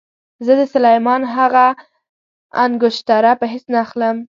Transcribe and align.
زه 0.45 0.53
د 0.59 0.61
سلیمان 0.73 1.21
هغه 1.35 1.65
انګشتره 2.63 3.31
په 3.39 3.45
هېڅ 3.51 3.63
نه 3.73 3.77
اخلم. 3.85 4.17